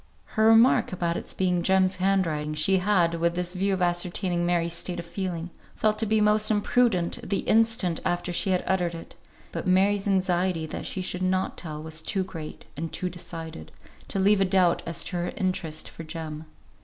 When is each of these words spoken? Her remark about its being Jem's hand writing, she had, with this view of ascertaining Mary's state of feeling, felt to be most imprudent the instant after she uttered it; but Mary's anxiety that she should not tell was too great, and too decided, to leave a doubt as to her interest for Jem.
Her 0.33 0.47
remark 0.47 0.91
about 0.91 1.15
its 1.15 1.31
being 1.35 1.61
Jem's 1.61 1.97
hand 1.97 2.25
writing, 2.25 2.55
she 2.55 2.79
had, 2.79 3.13
with 3.19 3.35
this 3.35 3.53
view 3.53 3.71
of 3.75 3.83
ascertaining 3.83 4.47
Mary's 4.47 4.73
state 4.73 4.97
of 4.99 5.05
feeling, 5.05 5.51
felt 5.75 5.99
to 5.99 6.07
be 6.07 6.19
most 6.19 6.49
imprudent 6.49 7.19
the 7.21 7.41
instant 7.41 7.99
after 8.03 8.33
she 8.33 8.51
uttered 8.51 8.95
it; 8.95 9.13
but 9.51 9.67
Mary's 9.67 10.07
anxiety 10.07 10.65
that 10.65 10.87
she 10.87 11.03
should 11.03 11.21
not 11.21 11.55
tell 11.55 11.83
was 11.83 12.01
too 12.01 12.23
great, 12.23 12.65
and 12.75 12.91
too 12.91 13.09
decided, 13.09 13.71
to 14.07 14.17
leave 14.17 14.41
a 14.41 14.45
doubt 14.45 14.81
as 14.87 15.03
to 15.03 15.17
her 15.17 15.33
interest 15.37 15.87
for 15.87 16.03
Jem. 16.03 16.45